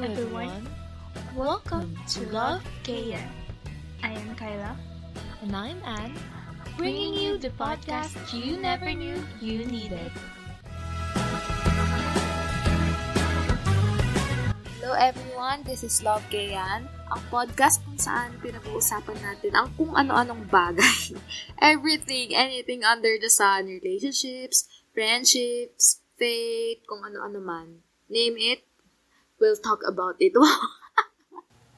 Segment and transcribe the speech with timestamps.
[0.00, 0.64] Hello everyone.
[1.36, 3.20] Welcome to Love KN.
[4.00, 4.72] I am Kyla.
[5.44, 6.16] And I'm Anne,
[6.80, 10.08] bringing you the podcast you never knew you needed.
[14.80, 20.48] Hello everyone, this is Love Gayan, ang podcast kung saan pinag-uusapan natin ang kung ano-anong
[20.48, 21.12] bagay.
[21.60, 24.64] Everything, anything under the sun, relationships,
[24.96, 27.84] friendships, fate, kung ano-ano man.
[28.08, 28.69] Name it,
[29.40, 30.32] we'll talk about it.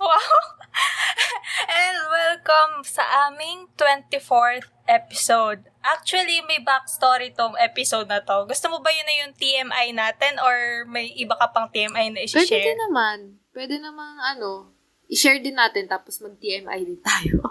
[0.03, 0.19] Wow!
[1.71, 5.71] And welcome sa aming 24th episode.
[5.79, 8.51] Actually, may backstory tong episode na to.
[8.51, 12.27] Gusto mo ba yun na yung TMI natin or may iba ka pang TMI na
[12.27, 12.67] Pwede isi-share?
[12.67, 13.19] din naman.
[13.55, 14.75] Pwede naman, ano,
[15.07, 17.47] i-share din natin tapos mag-TMI din tayo.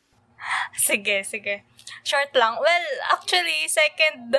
[0.80, 1.64] Sige, sige.
[2.04, 2.56] Short lang.
[2.56, 4.32] Well, actually, second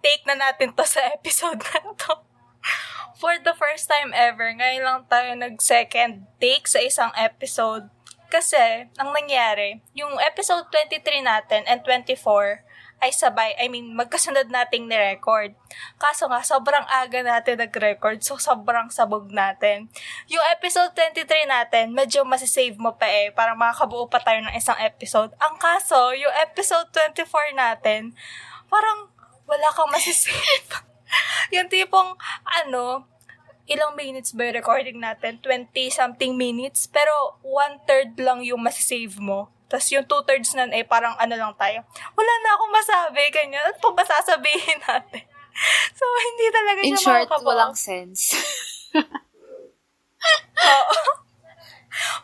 [0.00, 2.20] take na natin to sa episode na to.
[3.20, 7.92] For the first time ever, ngayon lang tayo nag-second take sa isang episode.
[8.32, 12.64] Kasi, ang nangyari, yung episode 23 natin and 24
[13.04, 15.52] ay sabay, I mean, magkasunod nating ni-record.
[16.00, 19.92] Kaso nga, sobrang aga natin nag-record, so sobrang sabog natin.
[20.32, 24.80] Yung episode 23 natin, medyo masisave mo pa eh, para makakabuo pa tayo ng isang
[24.80, 25.36] episode.
[25.44, 28.16] Ang kaso, yung episode 24 natin,
[28.72, 29.12] parang
[29.44, 30.88] wala kang masisave.
[31.54, 32.14] yung tipong,
[32.62, 33.06] ano,
[33.66, 35.38] ilang minutes ba recording natin?
[35.38, 39.50] 20-something minutes, pero one-third lang yung masisave mo.
[39.70, 41.86] Tapos yung two-thirds nun eh, parang ano lang tayo.
[42.18, 43.62] Wala na akong masabi, ganyan.
[43.62, 45.22] Ano pa ba sasabihin natin?
[45.94, 47.48] So, hindi talaga In siya short, makakabuo.
[47.54, 48.34] walang sense.
[50.60, 50.98] Oo.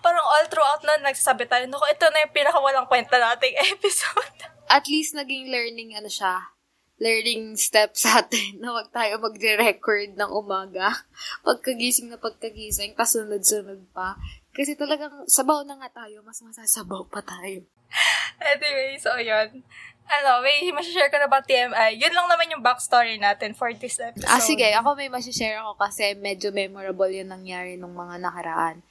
[0.00, 4.36] parang all throughout na nagsasabi tayo, naku, ito na yung pinakawalang kwenta nating episode.
[4.66, 6.54] At least naging learning, ano siya,
[6.96, 11.04] learning step sa atin na wag tayo magre-record ng umaga.
[11.46, 14.16] Pagkagising na pagkagising, kasunod-sunod pa.
[14.56, 17.60] Kasi talagang sabaw na nga tayo, mas masasabaw pa tayo.
[18.56, 19.60] anyway, so yun.
[20.06, 21.98] Ano, may masashare ka na ba TMI?
[21.98, 24.30] Yun lang naman yung backstory natin for this episode.
[24.30, 24.64] Ah, sige.
[24.70, 28.86] Ako may masishare ako kasi medyo memorable yung nangyari nung mga nakaraan.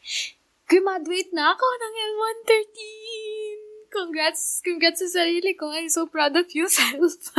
[0.68, 2.78] Graduate na ako ng L113!
[3.96, 4.60] Congrats!
[4.60, 5.72] Congrats sa sarili ko.
[5.72, 7.32] I'm so proud of you, self.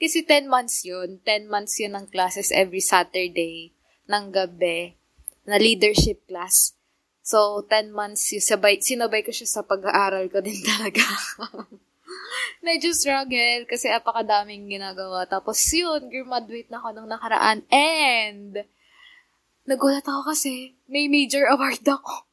[0.00, 1.20] Kasi 10 months yun.
[1.22, 3.72] 10 months yun ng classes every Saturday
[4.08, 4.96] ng gabi
[5.44, 6.76] na leadership class.
[7.24, 11.04] So, 10 months yung sabay, sinabay ko siya sa pag-aaral ko din talaga.
[12.60, 15.24] Medyo struggle kasi apakadaming ginagawa.
[15.24, 17.64] Tapos yun, graduate na ako nung nakaraan.
[17.72, 18.64] And,
[19.64, 22.28] nagulat ako kasi may major award ako.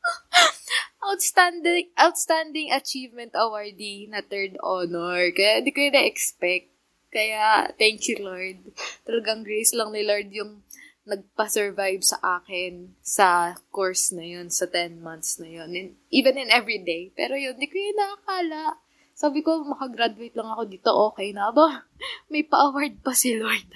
[1.00, 5.32] outstanding outstanding achievement awardee na third honor.
[5.32, 6.70] Kaya hindi ko na-expect.
[7.10, 8.62] Kaya, thank you, Lord.
[9.02, 10.62] Talagang grace lang ni Lord yung
[11.10, 15.70] nagpa-survive sa akin sa course na yun, sa 10 months na yun.
[15.74, 17.10] And even in everyday.
[17.18, 18.78] Pero yun, hindi ko yun nakakala.
[19.18, 21.82] Sabi ko, makagraduate lang ako dito, okay na ba?
[22.32, 23.68] May pa-award pa si Lord.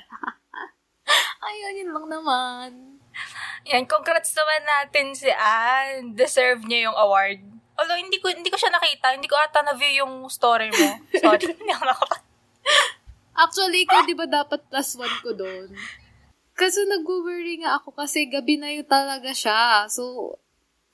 [1.50, 2.70] Ayun, yun lang naman.
[3.64, 6.12] Yan, congrats naman natin si Anne.
[6.12, 7.40] Deserve niya yung award.
[7.80, 9.16] Although, hindi ko, hindi ko siya nakita.
[9.16, 10.88] Hindi ko ata na-view yung story mo.
[11.22, 11.48] Sorry.
[11.48, 12.04] hindi ako
[13.34, 15.74] Actually, ikaw di ba dapat plus one ko doon?
[16.54, 19.90] Kasi nag-worry nga ako kasi gabi na yun talaga siya.
[19.90, 20.36] So,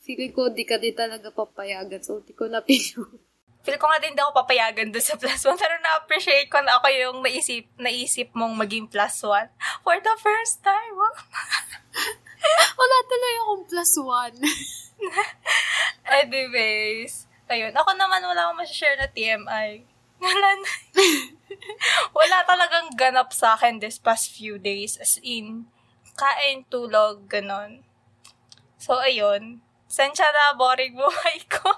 [0.01, 2.01] feeling ko di ka di talaga papayagan.
[2.01, 3.21] So, di ko na pinun.
[3.61, 5.61] Feel ko nga din hindi ako papayagan doon sa plus one.
[5.61, 9.53] Pero na-appreciate ko na ako yung naisip, naisip mong maging plus one.
[9.85, 10.97] For the first time.
[12.81, 14.37] Wala tuloy akong plus one.
[16.21, 17.31] Anyways.
[17.51, 17.75] Ayun.
[17.75, 19.85] Ako naman wala akong masashare na TMI.
[20.25, 20.71] Wala na.
[22.13, 25.01] wala talagang ganap sa akin this past few days.
[25.01, 25.67] As in,
[26.15, 27.83] kain, tulog, ganon.
[28.77, 29.65] So, ayun.
[29.91, 31.73] Sensya na, boring buhay ko.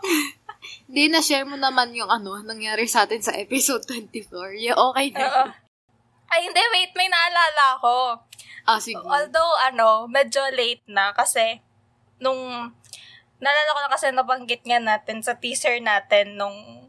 [0.90, 4.58] Hindi, na-share mo naman yung ano, nangyari sa atin sa episode 24.
[4.58, 5.54] Yeah, okay na.
[6.28, 7.94] Ay, hindi, wait, may naalala ko.
[8.66, 8.98] Ah, sige.
[9.02, 11.60] Although, ano, medyo late na kasi
[12.22, 12.70] nung,
[13.42, 16.88] naalala ko na kasi nabanggit nga natin sa teaser natin nung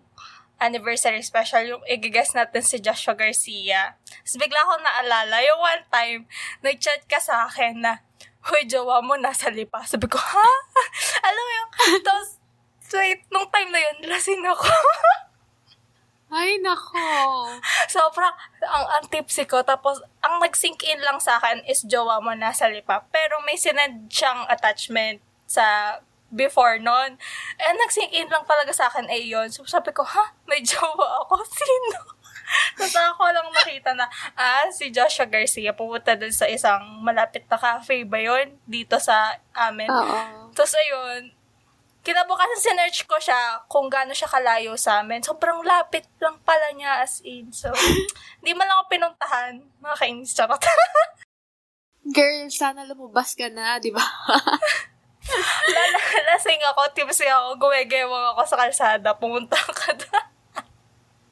[0.61, 3.99] anniversary special, yung igigas natin si Joshua Garcia.
[3.99, 6.21] Tapos bigla akong naalala, yung one time,
[6.63, 7.99] nag-chat ka sa akin na,
[8.43, 9.87] Hoy, jowa mo, nasa lipa.
[9.87, 10.47] Sabi ko, ha?
[11.27, 11.69] Alam mo yung,
[12.03, 12.29] tapos,
[12.91, 14.67] wait, nung time na yun, lasing ako.
[16.33, 17.05] Ay, nako.
[17.85, 18.33] Sobrang,
[18.65, 19.61] ang, ang tipsy ko.
[19.61, 23.05] Tapos, ang nag-sink in lang sa akin is jowa mo nasa lipa.
[23.13, 25.97] Pero may sinend siyang attachment sa
[26.33, 27.21] before nun.
[27.61, 29.53] And nag-sink in lang talaga sa akin ay yun.
[29.53, 30.33] So, sabi ko, ha?
[30.49, 31.45] May jowa ako?
[31.61, 32.01] Sino?
[32.75, 37.57] Tapos ako lang nakita na, ah, si Joshua Garcia pumunta dun sa isang malapit na
[37.57, 38.57] cafe ba yun?
[38.65, 39.87] Dito sa amin.
[39.89, 40.49] Oo.
[40.51, 41.31] Tapos ayun,
[42.03, 45.23] kinabukasan sinerch ko siya kung gaano siya kalayo sa amin.
[45.23, 47.47] Sobrang lapit lang pala niya as in.
[47.55, 47.71] So,
[48.43, 49.53] hindi man lang ako pinuntahan.
[49.79, 50.59] Mga kainis, charot.
[52.15, 54.03] Girl, sana lumabas ka na, di ba?
[55.71, 60.27] Lala- Lasing ako, tipsy ako, gumegewang ako sa kalsada, pumunta ka doon.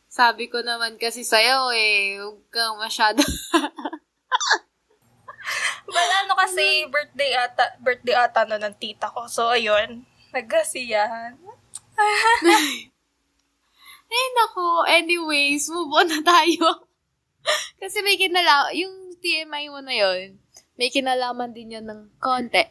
[0.07, 3.19] Sabi ko naman kasi sa'yo eh, huwag kang masyado.
[5.91, 9.27] Well, ano kasi, birthday ata, birthday ata no ng tita ko.
[9.27, 11.37] So, ayun, nagkasiyahan.
[14.11, 14.83] eh, nako.
[14.87, 16.87] Anyways, move on na tayo.
[17.81, 20.41] kasi may kinala, yung TMI mo na yon
[20.81, 22.65] may kinalaman din yan ng konti.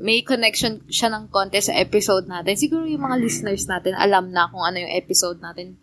[0.00, 2.56] May connection siya ng konti sa episode natin.
[2.56, 5.76] Siguro yung mga listeners natin alam na kung ano yung episode natin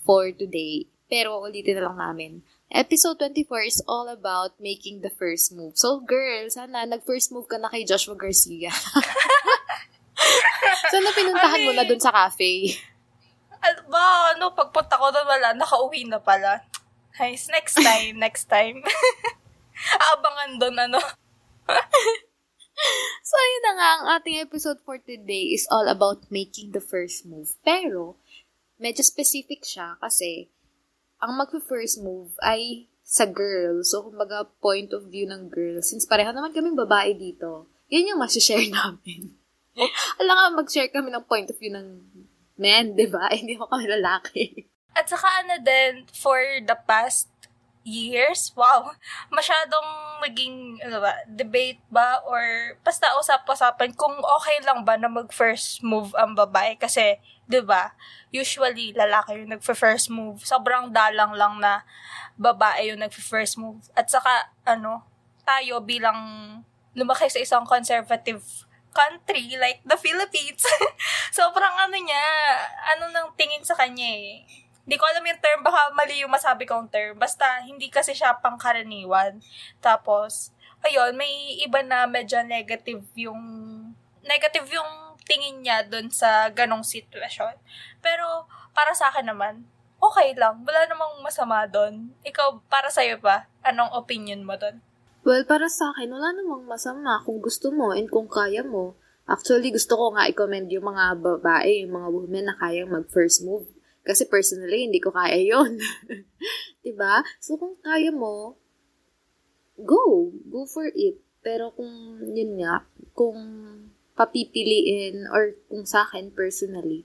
[0.00, 0.88] for today.
[1.12, 2.32] Pero ulitin na lang namin.
[2.72, 5.74] Episode 24 is all about making the first move.
[5.74, 8.70] So, girl, sana nag-first move ka na kay Joshua Garcia.
[10.90, 12.76] sana pinuntahan mo na dun sa cafe.
[13.60, 16.64] Ano ba, ano, pagpunta ko doon, wala, nakauwi na pala.
[17.14, 18.80] Guys, next time, next time.
[20.04, 21.00] Aabangan doon, ano.
[23.20, 27.28] So, yun na nga, ang ating episode for today is all about making the first
[27.28, 27.54] move.
[27.60, 28.16] Pero,
[28.80, 30.48] medyo specific siya kasi
[31.20, 33.84] ang mag-first move ay sa girl.
[33.84, 35.84] So, kumbaga, point of view ng girl.
[35.84, 39.36] Since pareho naman kaming babae dito, yun yung masishare namin.
[40.20, 41.88] Alam nga, mag-share kami ng point of view ng
[42.58, 43.30] men, di ba?
[43.38, 44.68] Hindi mo kami lalaki.
[44.94, 47.30] At saka ano din, for the past
[47.80, 48.92] years, wow,
[49.32, 55.80] masyadong maging, ano ba, debate ba, or basta usap-usapan kung okay lang ba na mag-first
[55.80, 56.76] move ang babae.
[56.76, 57.16] Kasi,
[57.48, 57.96] di ba,
[58.28, 60.44] usually, lalaki yung nag-first move.
[60.44, 61.86] Sobrang dalang lang na
[62.36, 63.80] babae yung nag-first move.
[63.96, 65.06] At saka, ano,
[65.46, 66.20] tayo bilang
[66.92, 68.44] lumaki sa isang conservative
[68.90, 70.62] country like the Philippines.
[71.36, 72.24] Sobrang ano niya,
[72.96, 74.44] ano nang tingin sa kanya eh.
[74.84, 77.14] Hindi ko alam yung term, baka mali yung masabi kong term.
[77.14, 79.38] Basta, hindi kasi siya pangkaraniwan.
[79.78, 80.50] Tapos,
[80.82, 83.38] ayun, may iba na medyo negative yung,
[84.26, 87.54] negative yung tingin niya dun sa ganong sitwasyon.
[88.02, 89.62] Pero, para sa akin naman,
[90.02, 90.66] okay lang.
[90.66, 92.10] Wala namang masama dun.
[92.26, 93.46] Ikaw, para sa'yo ba?
[93.62, 94.82] Anong opinion mo dun?
[95.20, 98.96] Well, para sa akin, wala namang masama kung gusto mo and kung kaya mo.
[99.28, 103.68] Actually, gusto ko nga i-commend yung mga babae, yung mga women na kayang mag-first move.
[104.00, 105.76] Kasi personally, hindi ko kaya yon
[106.80, 107.20] 'Di ba?
[107.36, 108.56] So, kung kaya mo,
[109.76, 110.32] go.
[110.48, 111.20] Go for it.
[111.44, 113.38] Pero kung, yun nga, kung
[114.16, 117.04] papipiliin or kung sa akin personally,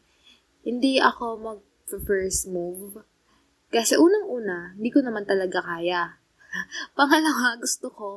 [0.64, 3.00] hindi ako mag-first move.
[3.72, 6.16] Kasi unang-una, hindi ko naman talaga kaya.
[6.98, 8.10] Pangalawa, gusto ko,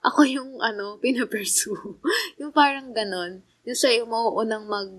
[0.00, 2.00] ako yung, ano, pinapursue.
[2.40, 3.44] yung parang ganon.
[3.66, 4.90] Yung siya yung mauunang mag,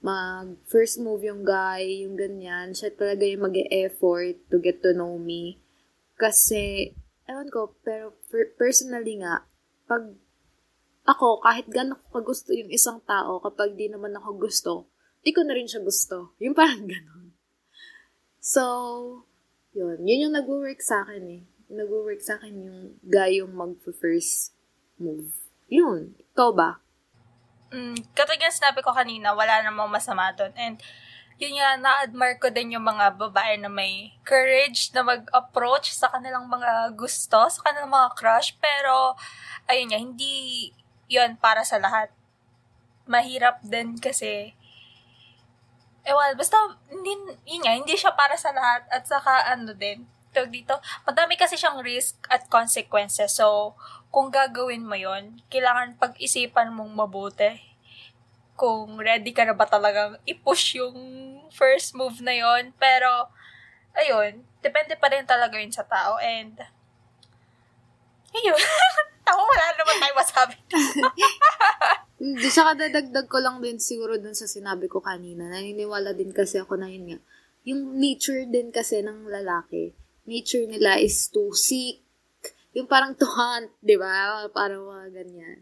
[0.00, 2.72] mag first move yung guy, yung ganyan.
[2.72, 5.60] Siya talaga yung mag effort to get to know me.
[6.16, 6.94] Kasi,
[7.26, 9.44] ewan ko, pero per- personally nga,
[9.88, 10.14] pag
[11.08, 14.72] ako, kahit gano'n ko gusto yung isang tao, kapag di naman ako gusto,
[15.24, 16.36] di ko na rin siya gusto.
[16.38, 17.34] Yung parang ganon.
[18.38, 18.62] So,
[19.74, 20.06] yun.
[20.06, 24.52] Yun yung nag-work sa akin eh nag-work sa akin yung guy yung mag-first
[24.98, 25.30] move.
[25.70, 26.18] Yun.
[26.34, 26.82] Ikaw ba?
[27.70, 30.50] Mm, ng sinabi ko kanina, wala namang masama doon.
[30.58, 30.82] And,
[31.38, 36.50] yun nga, na-admire ko din yung mga babae na may courage na mag-approach sa kanilang
[36.50, 38.58] mga gusto, sa kanilang mga crush.
[38.58, 39.14] Pero,
[39.70, 40.34] ayun nga, hindi
[41.06, 42.10] yun para sa lahat.
[43.06, 44.58] Mahirap din kasi,
[46.02, 46.58] ewan, basta,
[46.90, 48.84] hindi, yun nga, hindi siya para sa lahat.
[48.90, 50.74] At saka, ano din, tawag dito,
[51.06, 53.34] madami kasi siyang risk at consequences.
[53.34, 53.74] So,
[54.10, 57.58] kung gagawin mo yon kailangan pag-isipan mong mabuti.
[58.58, 60.98] Kung ready ka na ba talagang i-push yung
[61.48, 63.30] first move na yon Pero,
[63.96, 66.18] ayun, depende pa rin talaga yun sa tao.
[66.20, 66.58] And,
[68.34, 68.60] ayun.
[69.30, 70.54] Ako wala naman tayo masabi.
[72.50, 75.46] Saka dadagdag ko lang din siguro dun sa sinabi ko kanina.
[75.46, 77.18] Naniniwala din kasi ako na yun nga.
[77.62, 82.04] Yung nature din kasi ng lalaki, nature nila is to seek,
[82.76, 84.46] yung parang to hunt, di ba?
[84.54, 85.58] Parang mga ganyan.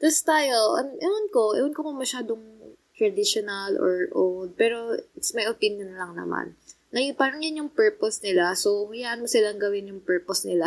[0.00, 2.44] Tapos tayo, an- ewan ko, ewan ko kung masyadong
[2.96, 6.56] traditional or old, pero it's my opinion lang naman.
[6.88, 10.64] Na yung, parang yun yung purpose nila, so hayaan mo silang gawin yung purpose nila.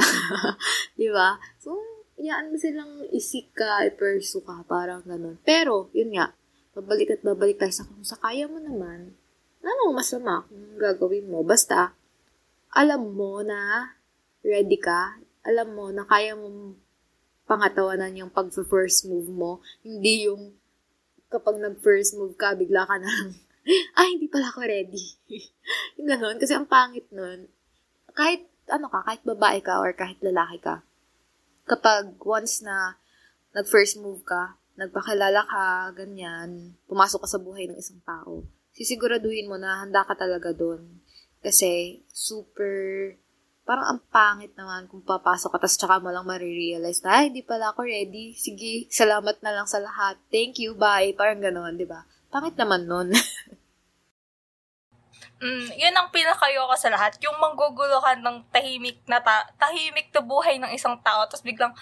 [0.99, 1.41] di ba?
[1.57, 1.75] So,
[2.21, 5.41] hayaan mo silang isik ka, i-pursue ka, parang ganun.
[5.41, 6.37] Pero, yun nga,
[6.77, 9.17] babalik at babalik tayo sa kung sa kaya mo naman,
[9.65, 11.41] ano masama kung gagawin mo.
[11.41, 11.97] Basta,
[12.71, 13.91] alam mo na
[14.41, 16.75] ready ka, alam mo na kaya mo
[17.43, 20.55] pangatawanan yung pag-first move mo, hindi yung
[21.27, 23.31] kapag nag-first move ka, bigla ka na lang,
[23.99, 25.19] ah, hindi pala ako ready.
[25.99, 26.39] yung ganun.
[26.39, 27.51] Kasi ang pangit nun,
[28.15, 30.83] kahit, ano ka, kahit babae ka or kahit lalaki ka,
[31.67, 32.95] kapag once na
[33.51, 39.59] nag-first move ka, nagpakilala ka, ganyan, pumasok ka sa buhay ng isang tao, sisiguraduhin mo
[39.59, 41.00] na handa ka talaga doon.
[41.41, 43.17] Kasi, super,
[43.65, 47.41] parang ang pangit naman kung papasok ka, tapos tsaka mo lang marirealize na, ay, hindi
[47.41, 48.37] pala ako ready.
[48.37, 50.21] Sige, salamat na lang sa lahat.
[50.29, 51.13] Thank you, bye.
[51.17, 52.05] Parang gano'n, di ba?
[52.29, 53.09] Pangit naman nun.
[55.41, 57.17] Mm, yun ang pinakayoko sa lahat.
[57.25, 61.73] Yung manggugulo ka ng tahimik na ta- tahimik na buhay ng isang tao, tapos biglang,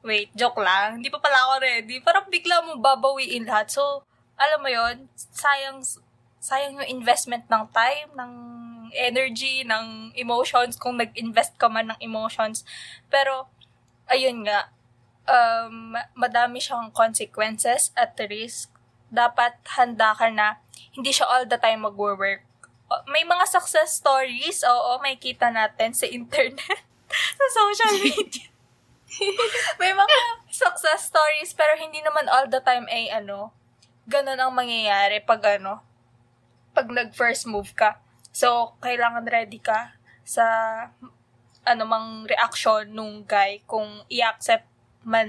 [0.00, 2.00] wait, joke lang, hindi pa pala ako ready.
[2.00, 3.68] Parang bigla mo babawiin lahat.
[3.68, 4.08] So,
[4.40, 5.84] alam mo yon sayang,
[6.42, 8.32] sayang yung investment ng time, ng
[8.90, 12.66] energy, ng emotions, kung nag-invest ka man ng emotions.
[13.06, 13.46] Pero,
[14.10, 14.74] ayun nga,
[15.30, 18.74] um, madami siyang consequences at risk.
[19.08, 20.58] Dapat handa ka na
[20.92, 22.42] hindi siya all the time mag-work.
[23.08, 26.82] May mga success stories, oo, may kita natin sa internet,
[27.38, 28.50] sa social media.
[29.80, 30.18] may mga
[30.52, 33.52] success stories, pero hindi naman all the time ay ano,
[34.08, 35.91] ganun ang mangyayari pag ano,
[36.72, 38.00] pag nag-first move ka.
[38.32, 40.44] So, kailangan ready ka sa
[41.62, 44.66] anumang reaction nung guy kung i-accept
[45.02, 45.28] man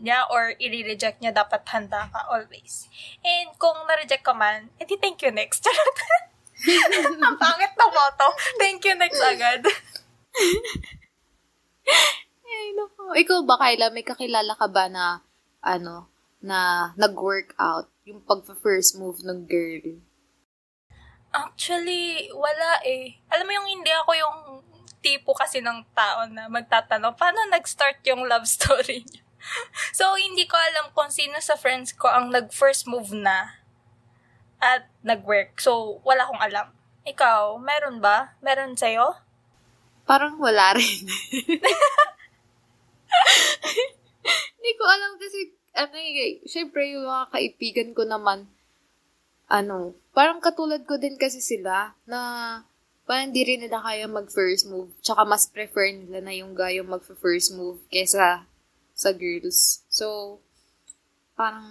[0.00, 2.88] niya or i-reject niya, dapat handa ka always.
[3.20, 5.60] And kung na-reject ka man, edi thank you next.
[5.64, 5.96] Charot.
[7.24, 8.28] Ang pangit na motto.
[8.60, 9.64] Thank you next agad.
[12.50, 13.16] Ay, naku.
[13.16, 15.24] Ikaw ba, Kyla, may kakilala ka ba na,
[15.64, 16.12] ano,
[16.44, 20.00] na nag-workout yung pag-first move ng girl?
[21.30, 23.22] Actually, wala eh.
[23.30, 24.38] Alam mo yung hindi ako yung
[25.00, 29.22] tipo kasi ng tao na magtatanong, paano nag-start yung love story niyo?
[29.96, 33.56] so, hindi ko alam kung sino sa friends ko ang nag-first move na
[34.60, 35.56] at nag-work.
[35.56, 36.66] So, wala akong alam.
[37.08, 38.36] Ikaw, meron ba?
[38.44, 39.16] Meron sa'yo?
[40.04, 41.08] Parang wala rin.
[44.60, 48.52] Hindi ko alam kasi, ano eh, syempre yung mga kaibigan ko naman,
[49.50, 52.20] ano, parang katulad ko din kasi sila, na
[53.04, 54.94] parang hindi rin nila kaya mag-first move.
[55.02, 58.46] Tsaka mas prefer nila na yung guy yung mag-first move kesa
[58.94, 59.82] sa girls.
[59.90, 60.38] So,
[61.34, 61.66] parang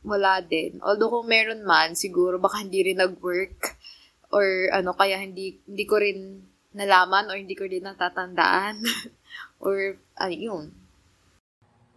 [0.00, 0.80] wala din.
[0.80, 3.76] Although kung meron man, siguro baka hindi rin nag-work
[4.34, 8.80] or ano, kaya hindi, hindi ko rin nalaman or hindi ko rin natatandaan.
[9.64, 10.66] or, ano yun.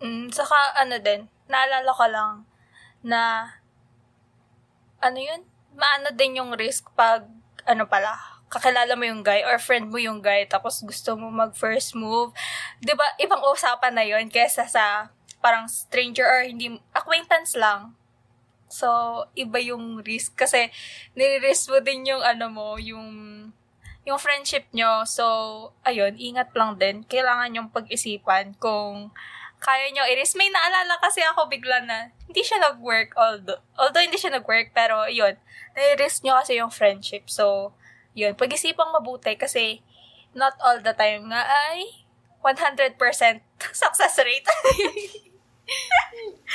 [0.03, 2.31] Mm, saka ano din, naalala ko lang
[3.07, 3.47] na
[5.03, 5.41] ano yun,
[5.75, 7.27] maano din yung risk pag
[7.67, 8.15] ano pala,
[8.47, 12.31] kakilala mo yung guy or friend mo yung guy tapos gusto mo mag first move.
[12.79, 13.05] 'Di ba?
[13.19, 15.11] Ibang usapan na 'yon kaysa sa
[15.43, 17.97] parang stranger or hindi acquaintance lang.
[18.71, 18.87] So,
[19.37, 20.71] iba yung risk kasi
[21.13, 23.11] nire-risk mo din yung ano mo, yung
[24.03, 25.03] yung friendship nyo.
[25.07, 25.23] So,
[25.85, 27.05] ayun, ingat lang din.
[27.07, 29.11] Kailangan yung pag-isipan kung
[29.63, 30.35] kaya nyo i-risk.
[30.35, 35.07] May naalala kasi ako bigla na hindi siya nag-work although, although hindi siya nag-work pero
[35.07, 35.39] yun,
[35.79, 37.31] nai-risk nyo kasi yung friendship.
[37.31, 37.71] So,
[38.11, 39.79] yun, pag-isipang mabuti kasi
[40.35, 42.03] not all the time nga ay
[42.43, 42.99] 100%
[43.81, 44.47] success rate.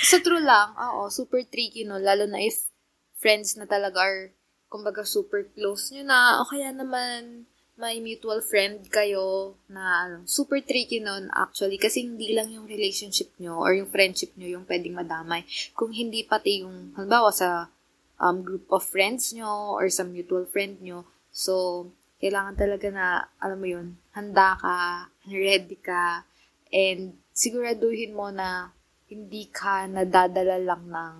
[0.05, 2.69] Sa true lang, oo, super tricky no, lalo na if
[3.17, 4.37] friends na talaga are,
[4.69, 7.49] kumbaga super close nyo na, o kaya naman
[7.79, 11.79] may mutual friend kayo na ano, super tricky nun actually.
[11.79, 15.47] Kasi hindi lang yung relationship nyo or yung friendship nyo yung pwedeng madamay.
[15.79, 17.71] Kung hindi pati yung, halimbawa sa
[18.19, 21.87] um, group of friends nyo or sa mutual friend nyo, so,
[22.19, 23.07] kailangan talaga na,
[23.39, 26.27] alam mo yun, handa ka, ready ka,
[26.75, 28.75] and siguraduhin mo na
[29.07, 31.15] hindi ka nadadala lang ng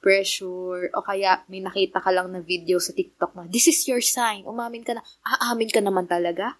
[0.00, 4.00] pressure, o kaya may nakita ka lang na video sa TikTok na, this is your
[4.00, 6.56] sign, umamin ka na, aamin ka naman talaga?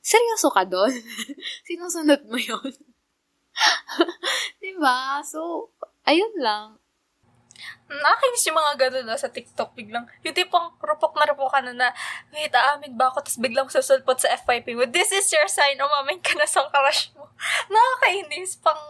[0.00, 0.94] Seryoso ka doon?
[1.66, 2.72] Sinusunod mo yun?
[4.62, 5.20] diba?
[5.26, 5.70] So,
[6.06, 6.78] ayun lang.
[7.84, 10.08] Nakakainis yung mga ganun na sa TikTok biglang.
[10.26, 11.88] Yung tipong rupok na rupok ka na na,
[12.34, 13.22] wait, aamin ba ako?
[13.22, 17.14] Tapos biglang susulpot sa FYP mo, this is your sign, umamin ka na sa crush
[17.14, 17.28] mo.
[17.72, 18.80] Nakakainis, pang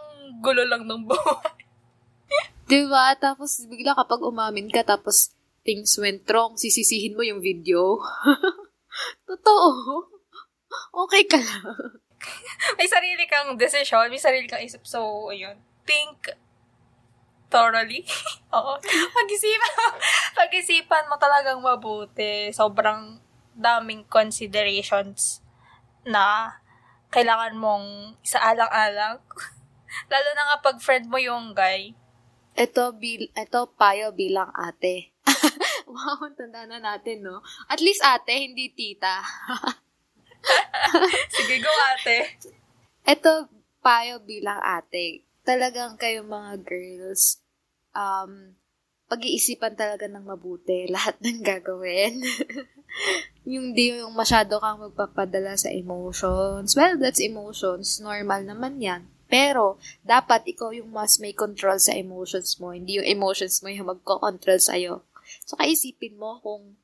[0.40, 1.63] gulo lang ng buhay.
[2.64, 3.12] Diba?
[3.20, 8.00] Tapos bigla kapag umamin ka, tapos things went wrong, sisisihin mo yung video.
[9.28, 10.04] Totoo.
[11.06, 12.00] Okay ka lang.
[12.78, 14.84] may sarili kang decision, may sarili kang isip.
[14.84, 15.60] So, ayun.
[15.84, 16.32] Think
[17.52, 18.02] thoroughly.
[18.56, 18.80] Oo.
[19.14, 19.72] Pag-isipan,
[20.34, 22.50] pag-isipan mo talagang mabuti.
[22.50, 23.20] Sobrang
[23.54, 25.38] daming considerations
[26.02, 26.58] na
[27.14, 29.22] kailangan mong isaalang-alang.
[30.10, 31.94] Lalo na nga pag friend mo yung guy.
[32.54, 35.10] Ito, bil, ito payo bilang ate.
[35.90, 37.42] wow, tanda na natin, no?
[37.66, 39.22] At least ate, hindi tita.
[41.34, 42.38] Sige, go ate.
[43.02, 43.50] Ito,
[43.82, 45.26] payo bilang ate.
[45.42, 47.42] Talagang kayo mga girls,
[47.92, 48.54] um,
[49.10, 52.22] pag-iisipan talaga ng mabuti lahat ng gagawin.
[53.44, 56.72] yung di yung masyado kang magpapadala sa emotions.
[56.78, 58.00] Well, that's emotions.
[58.00, 59.13] Normal naman yan.
[59.34, 62.70] Pero, dapat ikaw yung mas may control sa emotions mo.
[62.70, 65.02] Hindi yung emotions mo yung magko-control sa'yo.
[65.42, 66.78] So, kaisipin mo kung,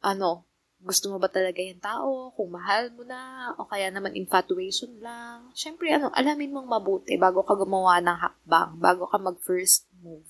[0.00, 0.48] ano,
[0.80, 5.52] gusto mo ba talaga yung tao, kung mahal mo na, o kaya naman infatuation lang.
[5.52, 10.24] Siyempre, ano, alamin mong mabuti bago ka gumawa ng hakbang, bago ka mag-first move.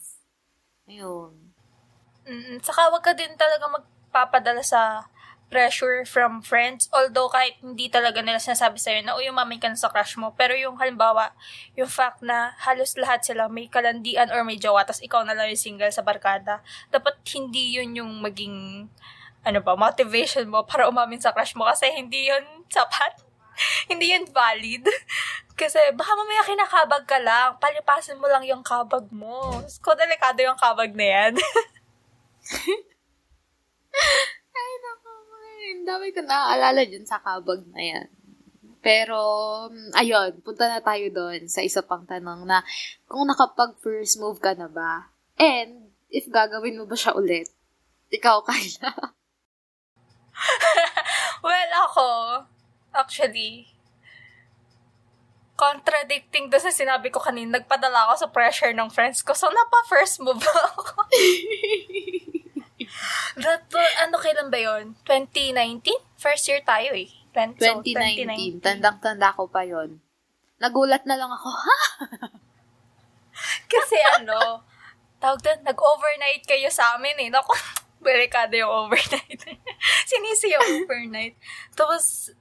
[0.90, 1.54] Ayun.
[2.26, 5.06] Mm, saka wag ka din talaga magpapadala sa
[5.50, 6.86] pressure from friends.
[6.94, 10.32] Although kahit hindi talaga nila sinasabi sa'yo na, uy, umamin ka na sa crush mo.
[10.38, 11.34] Pero yung halimbawa,
[11.74, 15.50] yung fact na halos lahat sila may kalandian or may jowa, tas ikaw na lang
[15.50, 16.62] yung single sa barkada.
[16.94, 18.86] Dapat hindi yun yung maging,
[19.42, 23.26] ano ba, motivation mo para umamin sa crush mo kasi hindi yun sapat.
[23.90, 24.86] hindi yun valid.
[25.60, 29.60] Kasi baka mamaya kinakabag ka lang, palipasin mo lang yung kabag mo.
[29.84, 31.36] Ko delikado yung kabag na yan.
[34.60, 38.08] Ay, naku, ang dami ko naaalala dyan sa kabag na yan.
[38.80, 39.18] Pero,
[39.98, 42.64] ayun, punta na tayo doon sa isa pang tanong na
[43.04, 45.12] kung nakapag-first move ka na ba?
[45.36, 47.52] And, if gagawin mo ba siya ulit?
[48.08, 48.92] Ikaw, Kyla.
[51.44, 52.08] well, ako,
[52.96, 53.68] actually,
[55.60, 59.36] contradicting doon sa sinabi ko kanina, nagpadala ako sa pressure ng friends ko.
[59.36, 60.40] So, napa-first move
[60.72, 61.04] ako.
[63.40, 63.64] That,
[64.04, 65.86] ano kailan ba yon 2019?
[66.20, 67.08] First year tayo eh.
[67.32, 68.58] 20, so, 2019.
[68.60, 70.02] Tandang-tanda ko pa yon.
[70.60, 71.76] Nagulat na lang ako, ha?
[73.72, 74.66] Kasi ano,
[75.22, 77.28] tawag doon, nag-overnight kayo sa amin eh.
[77.32, 77.54] Naku,
[78.04, 79.40] delikado yung overnight.
[80.10, 81.38] Sinisi yung overnight.
[81.72, 82.34] Tapos,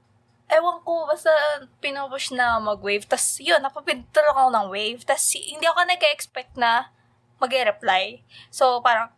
[0.50, 1.32] ewan ko, basta
[1.80, 3.06] pinupush na mag-wave.
[3.06, 5.02] Tapos, yun, napapindot lang ako ng wave.
[5.06, 6.90] Tapos, hindi ako nag-expect na
[7.38, 8.26] mag-reply.
[8.50, 9.14] So, parang,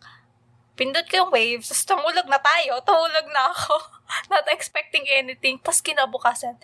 [0.75, 3.75] pindot ko yung wave, tapos tumulog na tayo, tumulog na ako.
[4.31, 5.60] Not expecting anything.
[5.60, 6.57] Tapos, kinabukasan,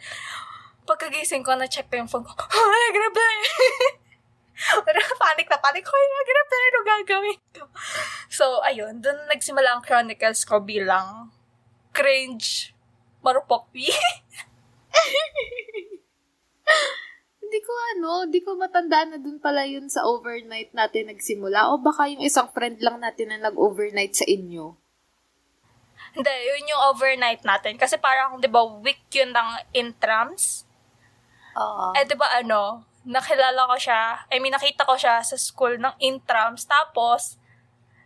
[0.88, 3.38] pagkagising ko, na-check ko yung phone ko, oh, nag-reply.
[5.22, 7.64] panic na panic ko, nag-reply, ano gagawin ko?
[8.32, 11.30] So, ayun, dun nagsimula ang chronicles ko bilang
[11.94, 12.74] cringe
[13.26, 13.68] marupok
[17.48, 21.72] Hindi ko ano, hindi ko matandaan na dun pala yun sa overnight natin nagsimula.
[21.72, 24.76] O baka yung isang friend lang natin na nag-overnight sa inyo.
[26.12, 27.80] Hindi, yun yung overnight natin.
[27.80, 30.68] Kasi parang, di ba, week yun ng intrams.
[31.56, 31.96] Oo.
[31.96, 35.96] Eh, di ba, ano, nakilala ko siya, I mean, nakita ko siya sa school ng
[36.04, 36.68] intrams.
[36.68, 37.40] Tapos,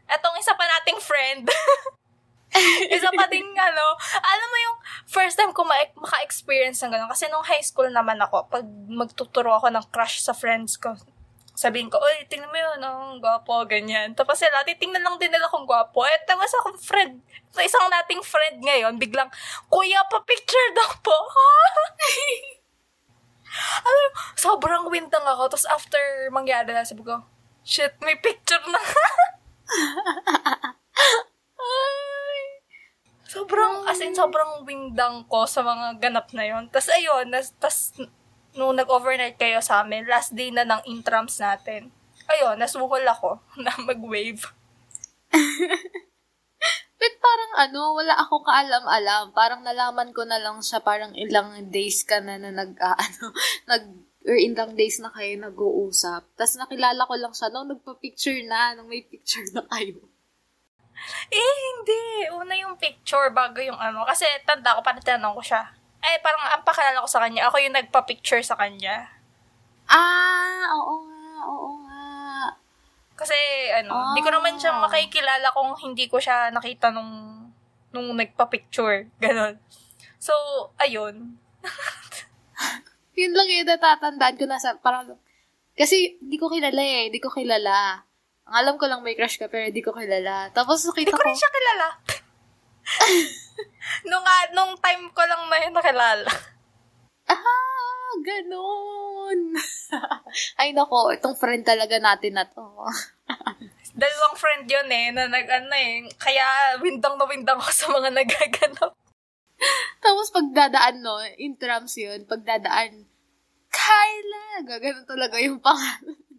[0.06, 1.50] etong isa pa nating friend,
[2.96, 3.86] isa pa ding, ano,
[4.20, 7.12] alam mo yung first time ko ma- maka-experience ng gano'n.
[7.12, 10.96] Kasi nung high school naman ako, pag magtuturo ako ng crush sa friends ko,
[11.56, 14.18] sabihin ko, oy, tingnan mo yun, ang gwapo, ganyan.
[14.18, 16.04] Tapos sila, titingnan lang din nila kung gwapo.
[16.04, 17.14] Eh, tapos akong friend,
[17.54, 19.30] sa isang nating friend ngayon, biglang,
[19.70, 21.14] kuya, pa-picture daw po.
[23.84, 25.52] alam mo, sobrang wintang ako.
[25.52, 27.22] Tapos after mangyari na, sabi ko,
[27.64, 28.82] shit, may picture na.
[33.52, 36.72] Sobrang, as in, sobrang wingdang ko sa mga ganap na yon.
[36.72, 37.92] Tapos ayun, nas, tas,
[38.56, 41.92] nung nag-overnight kayo sa amin, last day na ng intrams natin,
[42.32, 44.40] ayun, nasuhol ako na mag-wave.
[46.96, 49.36] But parang ano, wala akong kaalam-alam.
[49.36, 53.36] Parang nalaman ko na lang siya parang ilang days ka na na nag, uh, ano,
[53.68, 53.84] nag,
[54.32, 56.24] or ilang days na kayo nag-uusap.
[56.40, 60.08] Tapos nakilala ko lang siya nung nagpa-picture na, nung may picture na kayo.
[61.32, 61.38] Eh,
[61.72, 62.02] hindi.
[62.32, 64.04] Una yung picture bago yung ano.
[64.06, 65.64] Kasi tanda ko, parang tinanong ko siya.
[66.02, 69.06] Eh, parang ang pakalala ko sa kanya, ako yung nagpa-picture sa kanya.
[69.86, 72.04] Ah, oo nga, oo nga.
[73.14, 73.38] Kasi,
[73.76, 74.82] ano, hindi ko naman siya Ah.
[74.82, 77.12] makikilala kung hindi ko siya nakita nung,
[77.94, 79.10] nung nagpa-picture.
[79.24, 79.62] Ganon.
[80.18, 80.34] So,
[80.78, 81.38] ayun.
[83.20, 85.18] Yun lang yung natatandaan ko na sa, parang,
[85.78, 88.02] kasi di ko kilala eh, di ko kilala.
[88.52, 90.52] Ang alam ko lang may crush ka, pero di ko kilala.
[90.52, 91.88] Tapos nakita ko ko, rin siya kilala.
[94.12, 96.28] nung, ah, nung time ko lang yun nakilala.
[97.32, 99.56] ah, ganun.
[100.60, 102.60] Ay nako, itong friend talaga natin na to.
[104.04, 108.12] Dalawang friend yun eh, na nag, ano eh, kaya windang na windang ko sa mga
[108.12, 108.92] nagaganap.
[110.04, 113.08] Tapos pagdadaan, no, in trams yun, pagdadaan,
[113.72, 114.68] Kyla!
[114.68, 116.31] Gaganon talaga yung pangalan.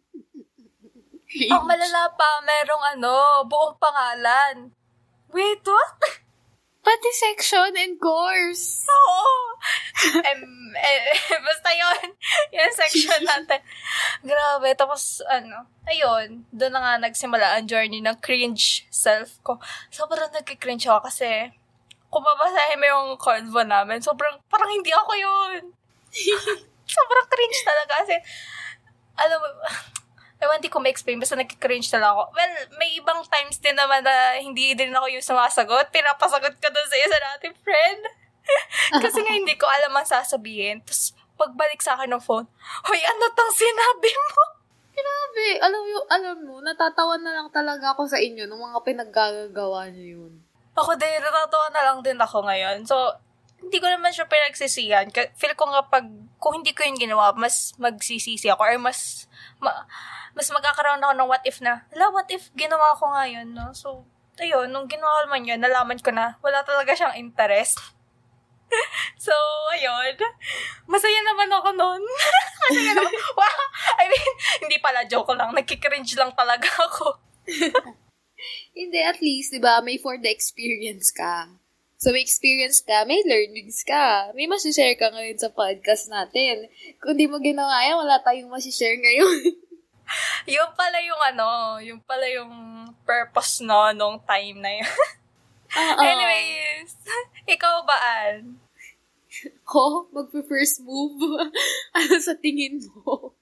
[1.32, 3.14] Ang malala pa, merong ano,
[3.48, 4.68] buong pangalan.
[5.32, 5.96] Wait, what?
[6.84, 8.84] Pati section and course.
[8.90, 9.54] Oo.
[10.26, 10.42] em,
[10.74, 12.10] eh, basta yun.
[12.58, 13.62] Yung section natin.
[14.20, 14.74] Grabe.
[14.74, 19.62] Tapos, ano, ayun, doon na nga nagsimula ang journey ng cringe self ko.
[19.94, 21.54] Sobrang nagkikringe ako kasi
[22.12, 25.72] kung babasahin mo yung convo namin, sobrang, parang hindi ako yun.
[26.84, 28.16] sobrang cringe talaga kasi,
[29.16, 29.48] alam mo,
[30.42, 32.22] ewan, hindi ko ma-explain, basta nagkikringe talaga ako.
[32.34, 35.94] Well, may ibang times din naman na hindi din ako yung sumasagot.
[35.94, 38.02] Pinapasagot ko doon sa isa nating friend.
[39.06, 40.82] Kasi nga hindi ko alam ang sasabihin.
[40.82, 42.46] Tapos, pagbalik sa akin ng phone,
[42.86, 44.42] Hoy, ano tang sinabi mo?
[44.98, 45.48] Grabe.
[45.62, 50.20] Alam, mo, alam mo, natatawa na lang talaga ako sa inyo nung mga pinaggagawa niyo
[50.20, 50.32] yun.
[50.76, 52.84] Ako din, natatawa na lang din ako ngayon.
[52.84, 52.96] So,
[53.62, 55.06] hindi ko naman siya pinagsisihan.
[55.38, 56.04] Feel ko nga pag,
[56.42, 59.30] kung hindi ko yun ginawa, mas magsisisi ako or mas,
[59.62, 59.86] ma-
[60.34, 63.70] mas magkakaroon ako ng what if na, hala, what if ginawa ko nga yun, no?
[63.70, 64.02] So,
[64.42, 67.78] ayun, nung ginawa ko man yun, nalaman ko na, wala talaga siyang interest.
[69.26, 69.32] so,
[69.72, 70.16] ayun.
[70.90, 72.02] Masaya naman ako noon.
[72.66, 73.12] Masaya naman.
[73.38, 73.60] Wow!
[74.00, 74.32] I mean,
[74.66, 75.54] hindi pala joke lang.
[75.54, 77.20] Nagkikringe lang talaga ako.
[78.74, 81.61] Hindi, at least, di ba, may for the experience ka.
[82.02, 84.34] So, may experience ka, may learnings ka.
[84.34, 86.66] May masishare ka ngayon sa podcast natin.
[86.98, 89.54] Kung di mo ginawa yan, wala tayong masishare ngayon.
[90.58, 92.50] yung pala yung ano, yung pala yung
[93.06, 94.94] purpose no, nung time na yun.
[95.78, 96.02] Oo.
[96.10, 96.90] Anyways,
[97.54, 98.58] ikaw ba, Ann?
[99.62, 101.22] Ko, magpe-first move.
[101.94, 103.38] ano sa tingin mo?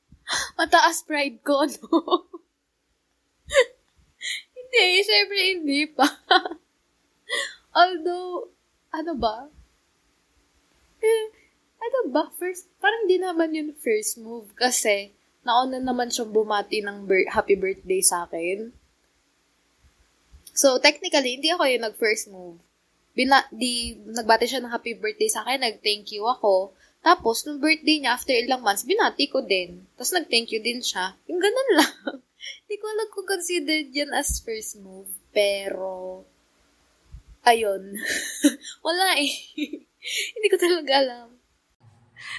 [0.60, 2.28] Mataas pride ko, no?
[4.52, 6.04] hindi, syempre hindi pa.
[7.80, 8.52] Although,
[8.92, 9.48] ano ba?
[11.00, 11.24] Eh,
[11.80, 12.28] ano ba?
[12.36, 17.56] First, parang di naman yun first move kasi nauna naman siyang bumati ng bir- happy
[17.56, 18.76] birthday sa akin.
[20.52, 22.60] So, technically, hindi ako yung nag-first move.
[23.16, 26.76] Bina, di, nagbati siya ng happy birthday sa akin, nag-thank you ako.
[27.00, 29.88] Tapos, nung birthday niya, after ilang months, binati ko din.
[29.96, 31.16] Tapos, nag-thank you din siya.
[31.32, 31.96] Yung ganun lang.
[32.68, 35.08] Hindi ko alam kung considered yan as first move.
[35.32, 36.22] Pero,
[37.44, 37.96] ayun.
[38.86, 39.32] Wala eh.
[40.34, 41.28] Hindi ko talaga alam.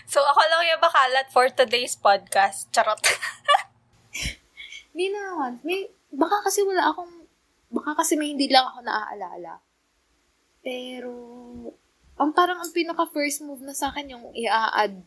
[0.06, 2.70] So, ako lang yung bakalat for today's podcast.
[2.70, 3.02] Charot.
[4.94, 5.62] Hindi naman.
[5.66, 7.26] May, baka kasi wala akong,
[7.72, 9.64] baka kasi may hindi lang ako naaalala.
[10.60, 11.14] Pero,
[12.20, 15.00] ang parang ang pinaka first move na sa akin yung i-add,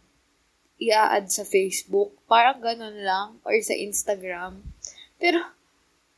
[0.81, 2.17] i-add sa Facebook.
[2.27, 3.39] Parang ganun lang.
[3.45, 4.65] Or sa Instagram.
[5.21, 5.39] Pero,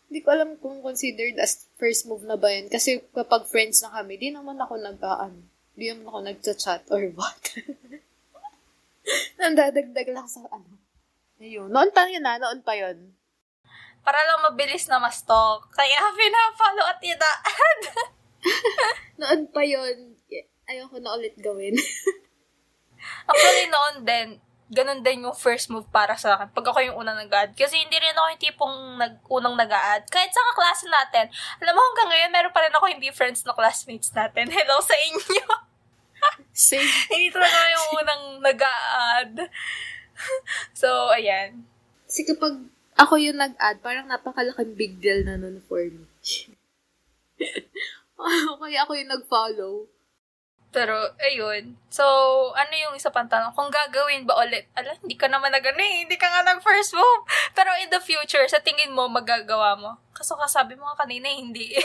[0.06, 2.70] hindi ko alam kung considered as first move na ba yun.
[2.70, 5.34] Kasi kapag friends na kami, di naman ako nag-aan.
[5.74, 7.42] Di naman ako nagchat-chat or what.
[9.38, 10.78] Nandadagdag lang sa ano.
[11.42, 11.68] Ayun.
[11.68, 13.12] Noon pa yun na, noon pa yun.
[14.06, 15.66] Para lang mabilis na ma-stalk.
[15.74, 17.82] Kaya pinafollow at ina-add.
[19.20, 20.14] Noon pa yun.
[20.70, 21.74] Ayoko na ulit gawin.
[23.26, 24.28] Actually, noon din,
[24.66, 26.50] ganun din yung first move para sa akin.
[26.50, 27.54] Pag ako yung unang nag-add.
[27.54, 30.02] Kasi hindi rin ako yung tipong nag unang nag-add.
[30.10, 31.30] Kahit sa kaklase natin.
[31.62, 34.50] Alam mo, hanggang ngayon, meron pa rin ako hindi friends na classmates natin.
[34.56, 35.46] Hello sa inyo.
[36.56, 36.90] Same.
[37.12, 39.34] hindi talaga yung unang nag-add.
[40.80, 41.62] so, ayan.
[42.10, 42.66] Kasi kapag
[42.98, 46.08] ako yung nag-add, parang napakalaking big deal na nun for me.
[48.66, 49.74] Kaya ako yung nag-follow.
[50.76, 51.72] Pero, ayun.
[51.88, 52.04] So,
[52.52, 53.56] ano yung isa pang tanong?
[53.56, 54.68] Kung gagawin ba ulit?
[54.76, 56.04] Ala, hindi ka naman na gano'n eh.
[56.04, 57.24] Hindi ka nga nag-first move.
[57.56, 59.96] Pero in the future, sa tingin mo, magagawa mo?
[60.12, 61.72] Kaso kasabi mo nga kanina, hindi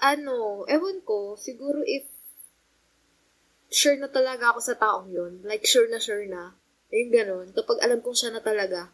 [0.00, 2.08] ano, ewan ko, siguro if
[3.68, 6.56] sure na talaga ako sa taong yun, like sure na sure na,
[6.90, 8.90] yung ganun, kapag alam kong siya na talaga,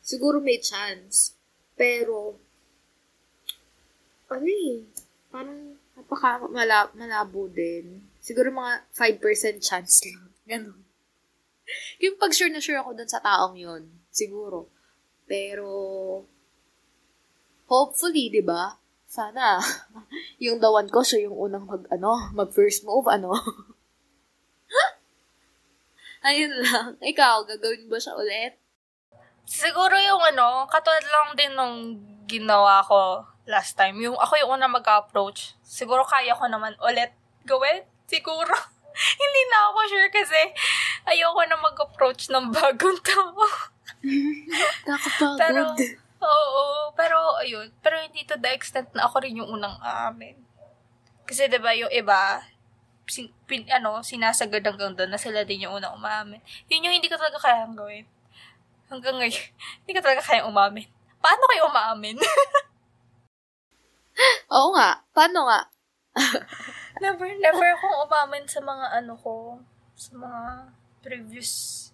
[0.00, 1.36] siguro may chance.
[1.74, 2.38] Pero,
[4.30, 4.86] ano eh,
[5.28, 5.73] parang
[6.04, 8.04] napaka mala, malabo din.
[8.20, 10.28] Siguro mga 5% chance lang.
[10.50, 10.84] Ganun.
[12.04, 14.68] Yung pag sure na sure ako dun sa taong yun, siguro.
[15.24, 15.64] Pero,
[17.64, 18.76] hopefully, di ba?
[19.08, 19.56] Sana,
[20.44, 23.32] yung dawan ko, siya yung unang mag, ano, mag first move, ano.
[26.28, 27.00] Ayun lang.
[27.00, 28.60] Ikaw, gagawin ba siya ulit?
[29.44, 31.76] Siguro yung ano, katulad lang din nung
[32.24, 34.00] ginawa ko last time.
[34.00, 35.56] Yung ako yung una mag-approach.
[35.60, 37.12] Siguro kaya ko naman ulit
[37.44, 37.84] gawin.
[38.08, 38.52] Siguro.
[39.20, 40.40] Hindi na ako sure kasi
[41.04, 43.44] ayoko na mag-approach ng bagong tao.
[44.88, 45.38] Nakapagod.
[45.40, 45.60] Pero,
[46.24, 46.64] oo.
[46.96, 47.68] Pero, ayun.
[47.84, 50.40] Pero hindi to the extent na ako rin yung unang aamin.
[51.24, 52.44] Kasi, di ba, yung iba,
[53.08, 56.40] sin, pin, ano, sinasagad hanggang doon na sila din yung unang umamin.
[56.68, 58.04] Yun yung hindi ko talaga kayang gawin.
[58.88, 59.44] Hanggang ngayon,
[59.84, 60.88] hindi ko talaga kayang umamin.
[61.20, 62.16] Paano kayo umaamin?
[64.54, 65.02] Oo nga.
[65.10, 65.60] Paano nga?
[67.02, 69.58] never, never akong umamin sa mga ano ko,
[69.98, 70.42] sa mga
[71.02, 71.84] previous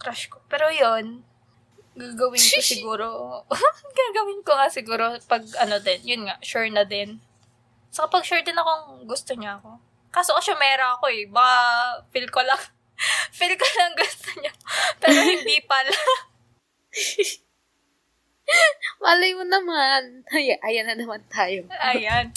[0.00, 0.42] crush ko.
[0.50, 1.22] Pero yon
[1.94, 3.06] gagawin ko siguro,
[3.98, 7.20] gagawin ko nga siguro pag ano din, yun nga, sure na din.
[7.92, 9.76] So kapag sure din akong gusto niya ako.
[10.10, 11.26] Kaso asyomera ako eh.
[11.28, 11.54] Baka
[12.10, 12.58] feel ko lang,
[13.36, 14.52] feel ko lang gusto niya.
[15.00, 15.90] Pero hindi pala.
[19.04, 20.26] Malay mo naman.
[20.28, 21.64] Ay, ayan na naman tayo.
[21.80, 22.34] Ayan.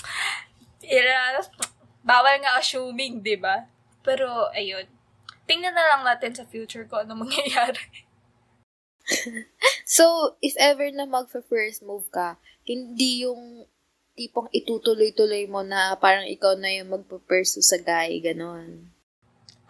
[0.84, 1.42] Ira,
[2.06, 3.66] bawal nga assuming, di ba?
[4.06, 4.86] Pero, ayun.
[5.44, 8.08] Tingnan na lang natin sa future ko ano mangyayari.
[9.96, 13.68] so, if ever na mag-first move ka, hindi yung
[14.14, 18.93] tipong itutuloy-tuloy mo na parang ikaw na yung magpo-pursue sa guy, ganon.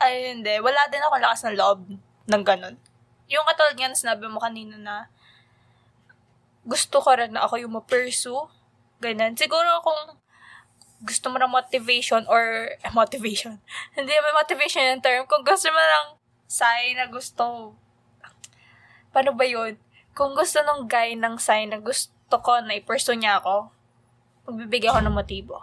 [0.04, 0.60] Ay, hindi.
[0.60, 1.80] Wala din ako lakas ng loob
[2.28, 2.76] ng ganon.
[3.32, 4.96] Yung katulad nga na sinabi mo kanina na
[6.68, 8.52] gusto ko rin na ako yung ma-pursue.
[9.00, 9.40] Ganun.
[9.40, 10.20] Siguro kung
[11.04, 13.64] gusto mo ng motivation or eh, motivation.
[13.96, 15.24] Hindi may motivation yung term.
[15.24, 16.08] Kung gusto mo ng
[16.52, 17.76] sign na gusto
[19.14, 19.78] paano ba yun?
[20.18, 23.70] Kung gusto ng guy ng sign na gusto ko na i-pursue niya ako,
[24.50, 25.62] magbibigay ako ng motibo.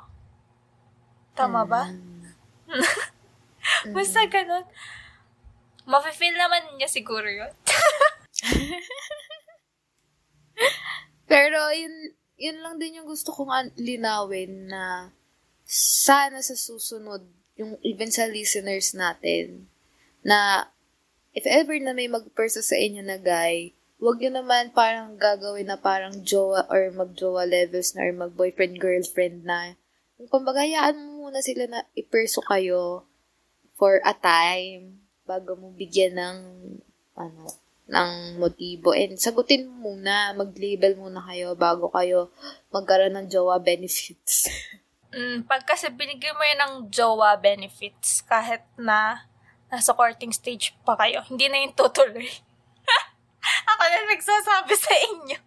[1.35, 1.90] Tama ba?
[1.90, 2.31] Mm.
[3.88, 4.64] Basta ganun.
[5.88, 7.49] Mafe-feel naman niya siguro yun.
[11.31, 11.95] Pero, yun,
[12.37, 15.14] yun lang din yung gusto kong linawin na
[15.64, 17.23] sana sa susunod,
[17.55, 19.71] yung even sa listeners natin,
[20.21, 20.69] na
[21.33, 25.79] if ever na may mag-pursue sa inyo na guy, wag nyo naman parang gagawin na
[25.79, 29.77] parang jowa or mag-jowa levels na or mag-boyfriend-girlfriend na.
[30.29, 33.05] Kumbaga, hayaan mo muna sila na i-pursue kayo
[33.81, 36.38] for a time bago mo bigyan ng
[37.16, 37.49] ano,
[37.88, 38.93] ng motibo.
[38.93, 42.29] And sagutin mo muna, mag-label muna kayo bago kayo
[42.69, 44.45] magkaroon ng jowa benefits.
[45.16, 49.25] mm, pag kasi binigyan mo yun ng jowa benefits, kahit na
[49.73, 52.29] nasa courting stage pa kayo, hindi na yung tutuloy.
[53.73, 55.38] Ako na nagsasabi sa inyo.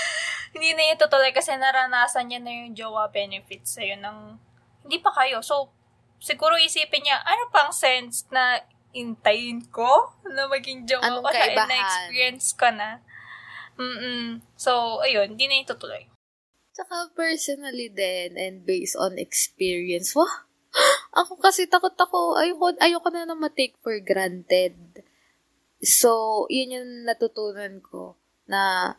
[0.54, 4.38] hindi na yung tutuloy kasi naranasan niya na yung jowa benefits sa'yo ng
[4.86, 5.42] hindi pa kayo.
[5.42, 5.72] So,
[6.20, 8.60] siguro isipin niya, ano pang sense na
[8.92, 11.66] intayin ko na maging jowa ko kaibahan?
[11.66, 13.00] na-experience ko na.
[13.80, 14.44] Mm-mm.
[14.60, 16.04] So, ayun, hindi na yung tutuloy.
[16.76, 20.46] Tsaka personally din and based on experience, wah,
[21.18, 24.76] ako kasi takot ako, ayoko, ayoko na na ma-take for granted.
[25.80, 28.94] So, yun yung natutunan ko na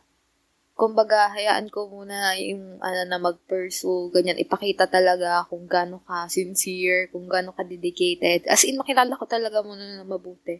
[0.82, 7.06] kumbaga, hayaan ko muna yung ano na mag-pursue, ganyan, ipakita talaga kung gaano ka sincere,
[7.14, 8.42] kung gaano ka dedicated.
[8.50, 10.58] As in, makilala ko talaga muna na mabuti.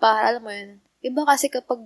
[0.00, 1.76] Para, alam mo yun, iba kasi kapag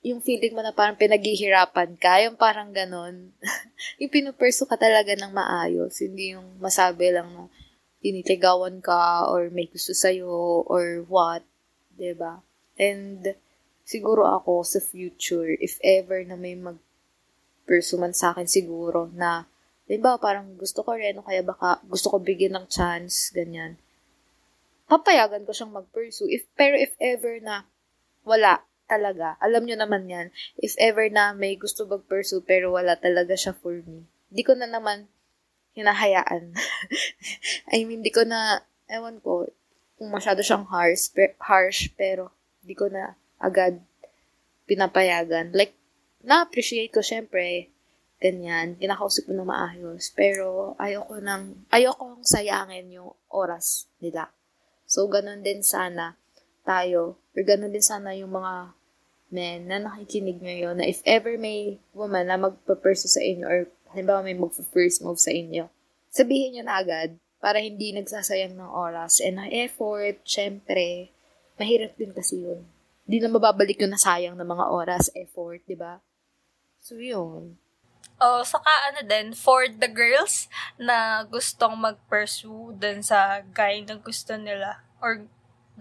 [0.00, 3.28] yung feeling mo na parang pinaghihirapan ka, yung parang ganon,
[4.00, 7.52] yung pinupursu ka talaga ng maayos, hindi yung masabi lang na
[8.00, 11.44] tinitigawan ka or may gusto sa'yo or what,
[11.92, 12.40] ba
[12.80, 13.36] And
[13.84, 16.80] siguro ako sa future, if ever na may mag
[17.66, 19.50] pursue man sa akin siguro na,
[20.00, 23.76] ba, parang gusto ko rin, kaya baka gusto ko bigyan ng chance, ganyan.
[24.86, 26.30] Papayagan ko siyang mag-pursue.
[26.30, 27.66] If, pero if ever na
[28.22, 30.26] wala talaga, alam nyo naman yan,
[30.62, 34.70] if ever na may gusto mag-pursue pero wala talaga siya for me, di ko na
[34.70, 35.10] naman
[35.74, 36.54] hinahayaan.
[37.74, 39.50] I mean, di ko na, ewan ko,
[39.98, 43.82] kung masyado siyang harsh, pe- harsh pero di ko na agad
[44.64, 45.52] pinapayagan.
[45.52, 45.76] Like,
[46.26, 47.70] na-appreciate ko syempre,
[48.18, 54.34] ganyan, kinakausap ko na maayos, pero ayoko nang, ayoko nang sayangin yung oras nila.
[54.90, 56.18] So, ganun din sana
[56.66, 58.74] tayo, or ganun din sana yung mga
[59.30, 64.26] men na nakikinig ngayon, na if ever may woman na magpa-pursue sa inyo, or halimbawa
[64.26, 65.70] may mag-first move sa inyo,
[66.10, 71.14] sabihin nyo na agad, para hindi nagsasayang ng oras and ng effort, syempre,
[71.60, 72.66] mahirap din kasi yun.
[73.06, 76.02] Hindi na mababalik yung nasayang ng mga oras, effort, di ba?
[76.86, 77.58] So, yun.
[78.22, 80.46] Oh, saka ano din, for the girls
[80.78, 85.26] na gustong mag-pursue dun sa guy na gusto nila, or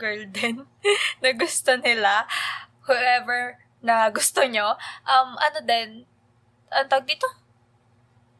[0.02, 0.66] girl din,
[1.22, 2.26] na gusto nila,
[2.90, 4.74] whoever na gusto nyo,
[5.06, 6.10] um, ano din,
[6.74, 7.30] ang tawag dito?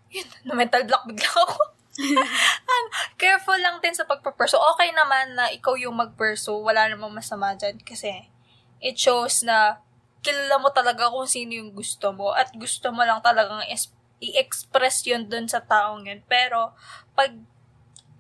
[0.10, 1.62] Yun, na-mental block bigla ako.
[2.74, 2.86] um,
[3.22, 4.58] careful lang din sa pagpapursue.
[4.74, 8.26] Okay naman na ikaw yung mag-pursue, wala namang masama dyan kasi
[8.82, 9.85] it shows na
[10.26, 15.06] kilala mo talaga kung sino yung gusto mo at gusto mo lang talagang es- i-express
[15.06, 16.26] yun dun sa taong yun.
[16.26, 16.74] Pero,
[17.14, 17.30] pag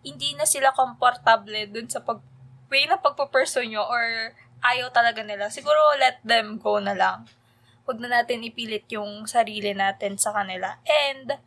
[0.06, 2.22] hindi na sila komportable dun sa pag
[2.70, 7.26] way na pagpaperso nyo or ayaw talaga nila, siguro let them go na lang.
[7.90, 10.78] Huwag na natin ipilit yung sarili natin sa kanila.
[10.86, 11.38] And,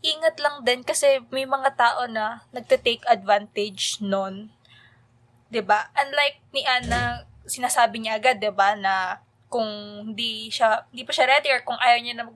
[0.00, 4.54] ingat lang din kasi may mga tao na nagte-take advantage nun.
[5.50, 5.90] ba?
[5.98, 9.18] Unlike ni Anna, sinasabi niya agad, ba, na
[9.50, 9.66] kung
[10.14, 12.30] hindi siya hindi pa siya ready or kung ayaw niya na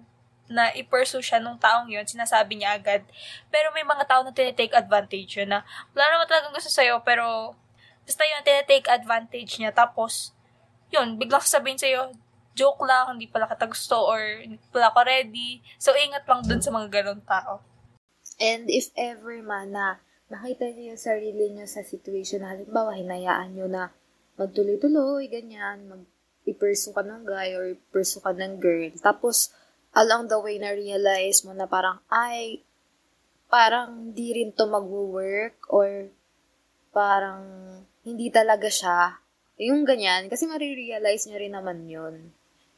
[0.45, 3.01] na i-pursue siya nung taong yon sinasabi niya agad.
[3.49, 5.65] Pero may mga tao na tinitake advantage yun na
[5.97, 7.57] wala naman talagang gusto sa'yo, pero
[8.05, 9.73] basta yun, tinitake advantage niya.
[9.73, 10.37] Tapos,
[10.93, 12.13] yun, biglang sasabihin sa'yo,
[12.53, 15.65] joke lang, hindi pala kita gusto, or hindi pala ako ready.
[15.81, 17.65] So, ingat lang dun sa mga ganun tao.
[18.37, 23.67] And if ever man na nakita niyo yung sarili niyo sa situation halimbawa, hinayaan niyo
[23.67, 23.95] na
[24.37, 26.05] magtuloy-tuloy, ganyan, mag
[26.45, 28.93] i-pursue ka ng guy or pursue ka ng girl.
[29.01, 29.53] Tapos,
[29.97, 32.61] along the way na-realize mo na parang, ay,
[33.49, 36.13] parang di rin to mag-work or
[36.93, 37.43] parang
[38.05, 39.19] hindi talaga siya.
[39.57, 42.35] Yung ganyan, kasi marirealize nyo rin naman yun.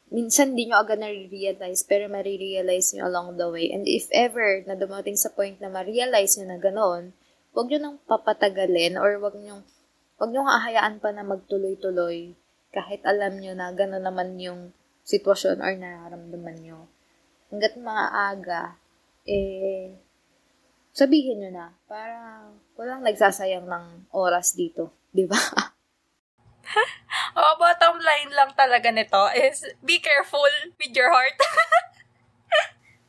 [0.07, 3.67] Minsan di nyo agad na-realize, pero marirealize nyo along the way.
[3.73, 7.11] And if ever na dumating sa point na ma-realize nyo na gano'n,
[7.51, 9.67] huwag nyo nang papatagalin or huwag nyo,
[10.15, 12.37] huwag nyo hahayaan pa na magtuloy-tuloy
[12.71, 14.75] kahit alam nyo na gano'n naman yung
[15.07, 16.79] sitwasyon or nararamdaman nyo
[17.47, 18.75] hanggat maaga,
[19.23, 19.95] eh,
[20.91, 22.43] sabihin nyo na, para
[22.75, 24.91] walang nagsasayang ng oras dito.
[25.15, 25.37] Di ba?
[27.39, 30.43] oh, bottom line lang talaga nito is, be careful
[30.75, 31.39] with your heart.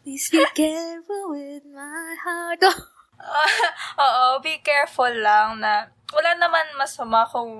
[0.06, 2.62] Please be careful with my heart.
[4.04, 7.52] Oo, be careful lang na wala naman masama kung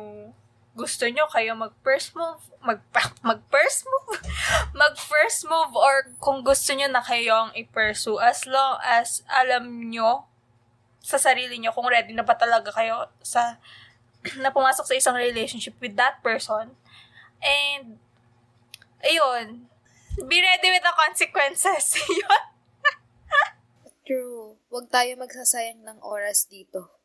[0.77, 2.81] gusto nyo kayo mag first move, mag,
[3.25, 4.21] mag first move,
[4.81, 10.29] mag first move or kung gusto nyo na kayong i-pursue as long as alam nyo
[11.03, 13.57] sa sarili nyo kung ready na ba talaga kayo sa
[14.43, 16.75] na pumasok sa isang relationship with that person.
[17.39, 18.03] And,
[19.07, 19.71] ayun,
[20.27, 21.95] be ready with the consequences.
[22.11, 22.45] yun.
[24.03, 24.59] True.
[24.73, 26.98] Huwag tayo magsasayang ng oras dito.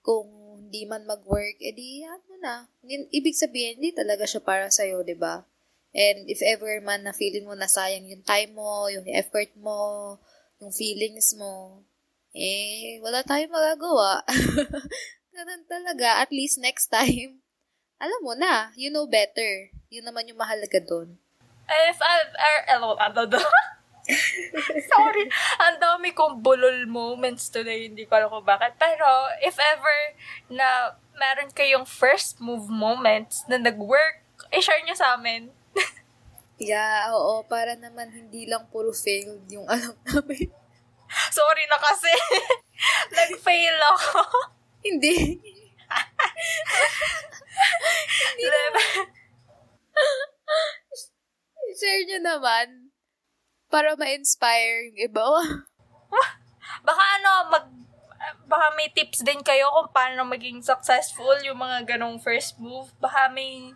[0.00, 0.28] Kung
[0.66, 2.54] hindi man mag-work, edi ano na.
[2.86, 5.44] Ibig sabihin, hindi talaga siya para sa'yo, di ba?
[5.90, 10.14] And if ever man na feeling mo na sayang yung time mo, yung effort mo,
[10.62, 11.82] yung feelings mo,
[12.30, 14.22] eh, wala tayong magagawa.
[15.34, 16.22] Ganun talaga.
[16.22, 17.42] At least next time,
[17.98, 19.74] alam mo na, you know better.
[19.90, 21.18] Yun naman yung mahalaga doon.
[21.66, 22.58] If I've, er,
[24.92, 25.24] Sorry.
[25.60, 27.88] Ang dami kong bulol moments today.
[27.88, 28.74] Hindi ko alam kung bakit.
[28.76, 29.06] Pero,
[29.44, 29.98] if ever
[30.50, 35.52] na meron kayong first move moments na nag-work, i-share nyo sa amin.
[36.60, 37.44] yeah, oo.
[37.44, 40.48] Para naman hindi lang puro failed yung alam namin.
[41.36, 42.12] Sorry na kasi.
[43.12, 44.22] Nag-fail ako.
[44.86, 45.36] hindi.
[48.38, 48.46] hindi
[51.80, 52.89] Share nyo naman
[53.70, 55.24] para ma-inspire yung iba.
[56.86, 57.66] baka ano, mag,
[58.50, 62.90] baka may tips din kayo kung paano maging successful yung mga ganong first move.
[62.98, 63.72] Baka may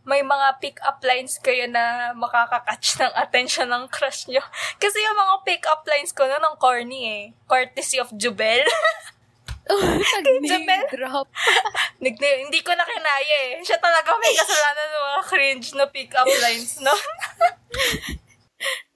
[0.00, 4.40] may mga pick-up lines kayo na makakakatch ng attention ng crush nyo.
[4.82, 7.22] Kasi yung mga pick-up lines ko noon ang corny eh.
[7.46, 8.64] Courtesy of Jubel.
[9.70, 9.80] oh,
[10.24, 11.28] Nag-name drop.
[12.00, 13.60] Hindi ko na kinaya eh.
[13.60, 16.96] Siya talaga may kasalanan ng mga cringe na pick-up lines, no?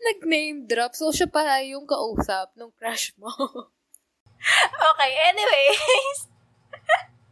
[0.05, 0.93] Nag-name drop.
[0.93, 3.33] So, siya pala yung kausap ng crush mo.
[4.93, 6.29] okay, anyways.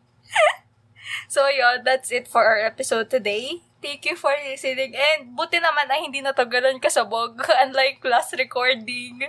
[1.35, 3.61] so, yun, that's it for our episode today.
[3.83, 4.95] Thank you for listening.
[4.95, 7.43] And buti naman na hindi na to ganun kasabog.
[7.67, 9.27] Unlike last recording.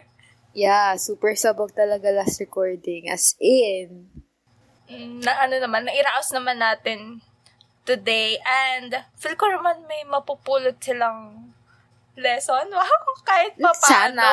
[0.53, 3.09] Yeah, super sabog talaga last recording.
[3.09, 4.13] As in.
[4.85, 7.25] Mm, na ano naman, nairaos naman natin
[7.81, 8.37] today.
[8.45, 11.49] And feel ko naman may mapupulot silang
[12.17, 12.69] lesson.
[12.77, 14.21] Wow, kahit pa paano.
[14.21, 14.29] Sana.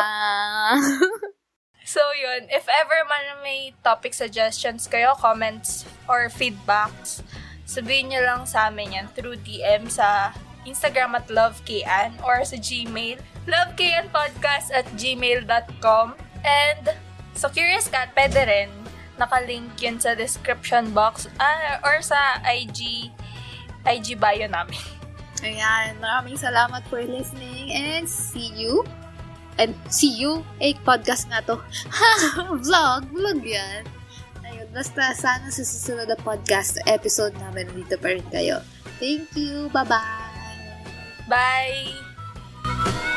[1.95, 2.49] so, yun.
[2.51, 7.23] If ever man may topic suggestions kayo, comments, or feedbacks,
[7.65, 10.35] sabihin nyo lang sa amin yan through DM sa
[10.67, 16.07] Instagram at lovekan or sa Gmail, lovekanpodcast at gmail.com.
[16.45, 16.85] And
[17.33, 18.71] so Curious Cat, pwede rin.
[19.21, 23.13] Nakalink yun sa description box uh, or sa IG
[23.85, 25.00] IG bio namin.
[25.41, 28.85] Ayan, maraming salamat for listening and see you.
[29.57, 30.45] And see you.
[30.61, 31.61] Eh, podcast nga to.
[32.65, 33.85] vlog, vlog yan.
[34.45, 38.61] Ayun, basta sana sa susunod na podcast episode namin dito pa rin kayo.
[39.01, 39.73] Thank you.
[39.73, 41.29] Bye-bye.
[41.29, 43.09] Bye!